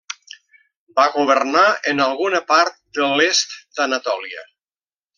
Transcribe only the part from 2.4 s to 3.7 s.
part de l'est